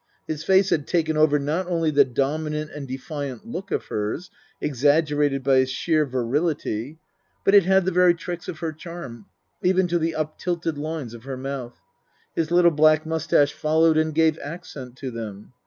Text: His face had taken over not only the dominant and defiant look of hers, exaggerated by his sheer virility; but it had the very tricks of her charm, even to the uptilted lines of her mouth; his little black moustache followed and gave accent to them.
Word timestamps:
His 0.25 0.43
face 0.43 0.71
had 0.71 0.87
taken 0.87 1.15
over 1.15 1.37
not 1.37 1.67
only 1.67 1.91
the 1.91 2.03
dominant 2.03 2.71
and 2.71 2.87
defiant 2.87 3.45
look 3.45 3.69
of 3.69 3.85
hers, 3.85 4.31
exaggerated 4.59 5.43
by 5.43 5.57
his 5.59 5.69
sheer 5.69 6.07
virility; 6.07 6.97
but 7.45 7.53
it 7.53 7.65
had 7.65 7.85
the 7.85 7.91
very 7.91 8.15
tricks 8.15 8.47
of 8.47 8.57
her 8.61 8.73
charm, 8.73 9.27
even 9.61 9.87
to 9.89 9.99
the 9.99 10.15
uptilted 10.15 10.75
lines 10.75 11.13
of 11.13 11.25
her 11.25 11.37
mouth; 11.37 11.77
his 12.35 12.49
little 12.49 12.71
black 12.71 13.05
moustache 13.05 13.53
followed 13.53 13.95
and 13.95 14.15
gave 14.15 14.39
accent 14.39 14.95
to 14.95 15.11
them. 15.11 15.53